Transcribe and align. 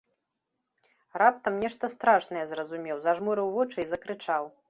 Раптам 1.21 1.59
нешта 1.65 1.91
страшнае 1.95 2.45
зразумеў, 2.53 2.97
зажмурыў 3.05 3.47
вочы 3.59 3.77
і 3.85 3.89
закрычаў. 3.95 4.43